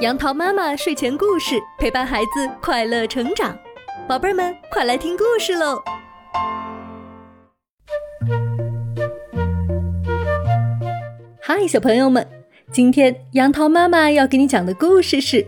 [0.00, 3.58] 杨桃妈妈睡前故事陪伴孩子快乐成长，
[4.08, 5.82] 宝贝儿们快来听故事喽！
[11.40, 12.24] 嗨，小朋友们，
[12.70, 15.44] 今天杨桃妈妈要给你讲的故事是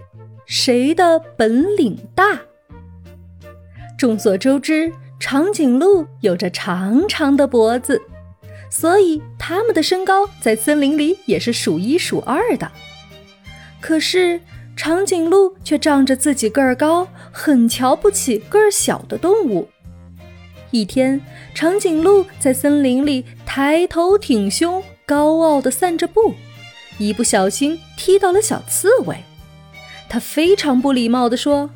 [0.46, 2.40] 谁的本领大？
[3.96, 8.02] 众所周知，长颈鹿有着长长的脖子，
[8.68, 12.68] 所以它们的身高在森林里也是数一数二的。
[13.80, 14.40] 可是，
[14.76, 19.68] 长颈鹿却仗着自己个儿高，很瞧不起个儿小的动物。
[20.70, 21.20] 一天，
[21.54, 26.34] 长颈鹿在森林里抬头挺胸，高傲地散着步，
[26.98, 29.16] 一不小心踢到了小刺猬。
[30.08, 31.70] 它非常不礼貌地说：“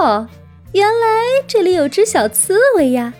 [0.00, 0.26] 哟，
[0.72, 1.06] 原来
[1.46, 3.14] 这里有只小刺猬呀！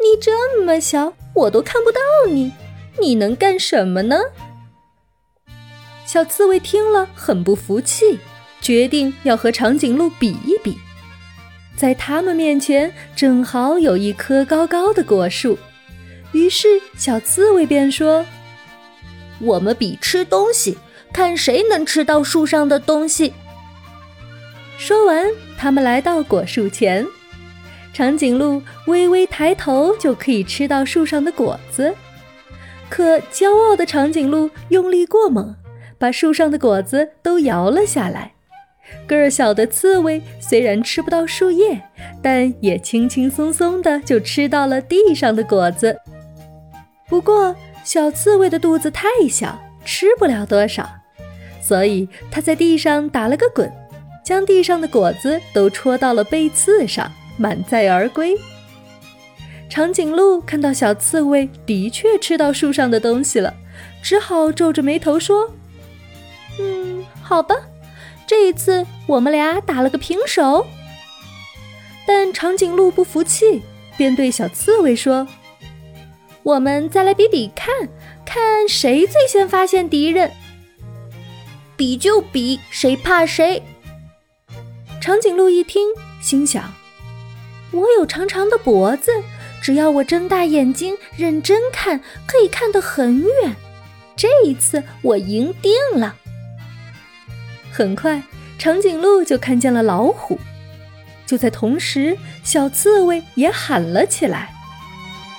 [0.00, 2.52] 你这么小，我都看不到你，
[3.00, 4.16] 你能干什么呢？”
[6.12, 8.18] 小刺猬听了很不服气，
[8.60, 10.76] 决定要和长颈鹿比一比。
[11.74, 15.58] 在他们面前正好有一棵高高的果树，
[16.32, 18.26] 于是小刺猬便说
[19.40, 20.76] ：“我们比吃东西，
[21.14, 23.32] 看谁能吃到树上的东西。”
[24.76, 27.06] 说完，他们来到果树前，
[27.94, 31.94] 长颈鹿微微抬头就可以吃到树上的果子，
[32.90, 35.56] 可骄傲的长颈鹿用力过猛。
[36.02, 38.32] 把树上的果子都摇了下来。
[39.06, 41.80] 个儿小的刺猬虽然吃不到树叶，
[42.20, 45.96] 但也轻轻松松的就吃到了地上的果子。
[47.08, 50.90] 不过，小刺猬的肚子太小，吃不了多少，
[51.62, 53.72] 所以它在地上打了个滚，
[54.24, 58.36] 将地上的果子都戳到了背刺上，满载而归。
[59.68, 63.54] 长颈鹿看到小刺猬的确吃到树上的东西了，
[64.02, 65.48] 只好皱着眉头说。
[67.22, 67.54] 好吧，
[68.26, 70.66] 这一次我们俩打了个平手。
[72.06, 73.62] 但长颈鹿不服气，
[73.96, 75.26] 便对小刺猬说
[76.42, 77.72] ：“我们再来比比看，
[78.24, 80.30] 看谁最先发现敌人。
[81.76, 83.62] 比就比，谁怕谁？”
[85.00, 85.88] 长颈鹿一听，
[86.20, 86.72] 心想
[87.72, 89.10] ：“我有长长的脖子，
[89.62, 93.56] 只要我睁大眼睛认真看，可以看得很远。
[94.16, 96.16] 这一次我赢定了。”
[97.74, 98.22] 很快，
[98.58, 100.38] 长颈鹿就看见了老虎。
[101.24, 104.50] 就在同时，小刺猬也喊了起来：“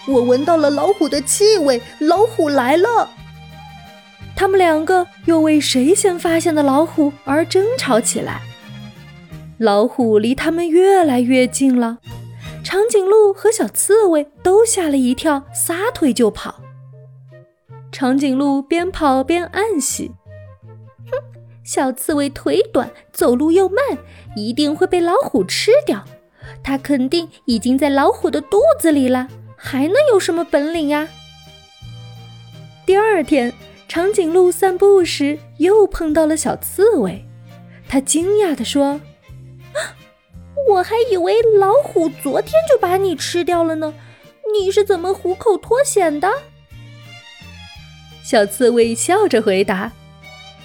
[0.10, 3.12] 我闻到了老虎的气味，老虎来了！”
[4.36, 8.42] 他们两个又为谁先发现的老虎而争吵起来。
[9.60, 12.00] 老虎离他们越来越近了，
[12.64, 16.56] 长颈鹿和小刺猬都吓了一跳，撒腿就跑。
[17.92, 20.12] 长颈鹿边跑边暗喜。
[21.64, 23.78] 小刺猬腿短，走路又慢，
[24.36, 26.04] 一定会被老虎吃掉。
[26.62, 31.08] 它肯定已经在老虎的肚子里了，还能有什么本领呀？
[32.86, 33.54] 第二天，
[33.88, 37.26] 长颈鹿散步时又碰到了小刺猬，
[37.88, 39.00] 它惊讶地说
[40.70, 43.94] ：“我还以为老虎昨天就把你吃掉了呢，
[44.54, 46.30] 你是怎么虎口脱险的？”
[48.22, 49.94] 小刺猬笑着回答。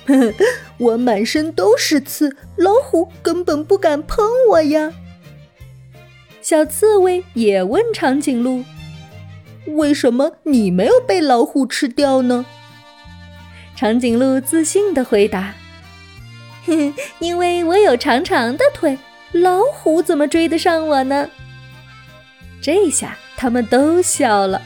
[0.79, 4.93] 我满身都是刺，老虎根本不敢碰我呀。
[6.41, 8.65] 小刺猬也问长颈鹿
[9.77, 12.47] ：“为什么你没有被老虎吃掉呢？”
[13.77, 15.55] 长颈鹿自信地回答
[17.21, 18.99] ：“因为我有长长的腿，
[19.33, 21.29] 老虎怎么追得上我呢？”
[22.63, 24.63] 这下他们都笑了，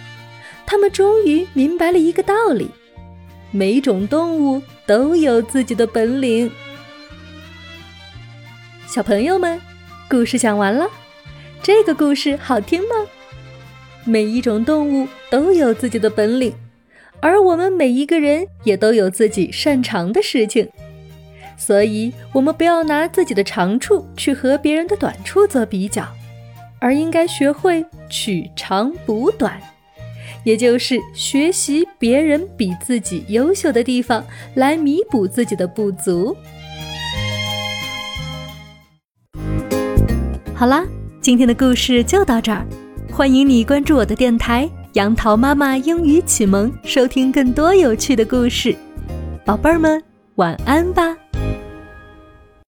[0.64, 2.70] 他们终于明白了一个道理。
[3.50, 6.50] 每种动物都有自己的本领。
[8.86, 9.60] 小朋友们，
[10.08, 10.86] 故事讲完了。
[11.62, 12.94] 这个故事好听吗？
[14.04, 16.52] 每一种动物都有自己的本领，
[17.20, 20.68] 而我们每一个人也都有自己擅长的事情。
[21.56, 26.04] 所以，我们不要拿自己的长处去和别人的短处做比较，
[26.80, 29.60] 而应该学会取长补短。
[30.44, 34.24] 也就是学习别人比自己优秀的地方，
[34.54, 36.36] 来弥补自己的不足。
[40.54, 40.84] 好啦，
[41.20, 42.66] 今天的故事就到这儿，
[43.12, 48.76] 欢迎你关注我的电台“杨桃妈妈英语启蒙”，收听更多有趣的故事。
[49.44, 50.02] 宝贝儿们，
[50.36, 51.16] 晚安吧。